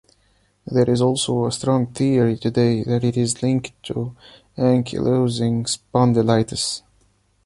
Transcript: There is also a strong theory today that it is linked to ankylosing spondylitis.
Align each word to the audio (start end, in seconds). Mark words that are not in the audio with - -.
There 0.65 0.89
is 0.89 0.99
also 0.99 1.45
a 1.45 1.51
strong 1.51 1.85
theory 1.93 2.35
today 2.35 2.83
that 2.85 3.03
it 3.03 3.15
is 3.17 3.43
linked 3.43 3.73
to 3.83 4.15
ankylosing 4.57 5.67
spondylitis. 5.67 6.81